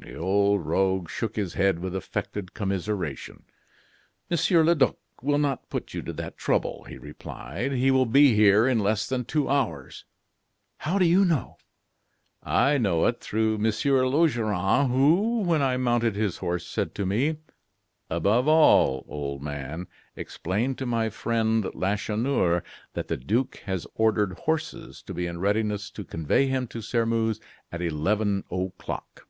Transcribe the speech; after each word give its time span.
The 0.00 0.16
old 0.16 0.66
rogue 0.66 1.08
shook 1.08 1.34
his 1.36 1.54
head 1.54 1.78
with 1.78 1.96
affected 1.96 2.52
commiseration. 2.52 3.44
"Monsieur 4.28 4.62
le 4.62 4.74
Duc 4.74 4.98
will 5.22 5.38
not 5.38 5.70
put 5.70 5.94
you 5.94 6.02
to 6.02 6.12
that 6.12 6.36
trouble," 6.36 6.84
he 6.84 6.98
replied; 6.98 7.72
"he 7.72 7.90
will 7.90 8.04
be 8.04 8.34
here 8.34 8.68
in 8.68 8.80
less 8.80 9.08
than 9.08 9.24
two 9.24 9.48
hours." 9.48 10.04
"How 10.78 10.98
do 10.98 11.06
you 11.06 11.24
know?" 11.24 11.56
"I 12.42 12.76
know 12.76 13.06
it 13.06 13.18
through 13.18 13.56
Monsieur 13.56 14.06
Laugeron, 14.06 14.90
who, 14.90 15.40
when 15.40 15.62
I 15.62 15.78
mounted 15.78 16.16
his 16.16 16.36
horse, 16.36 16.66
said 16.66 16.94
to 16.96 17.06
me: 17.06 17.38
'Above 18.10 18.46
all, 18.46 19.06
old 19.08 19.42
man, 19.42 19.86
explain 20.16 20.74
to 20.76 20.86
my 20.86 21.08
friend 21.08 21.64
Lacheneur 21.74 22.62
that 22.92 23.08
the 23.08 23.16
duke 23.16 23.56
has 23.64 23.86
ordered 23.94 24.34
horses 24.40 25.00
to 25.04 25.14
be 25.14 25.26
in 25.26 25.40
readiness 25.40 25.88
to 25.92 26.04
convey 26.04 26.46
him 26.46 26.66
to 26.68 26.82
Sairmeuse 26.82 27.40
at 27.72 27.80
eleven 27.80 28.44
o'clock. 28.50 29.26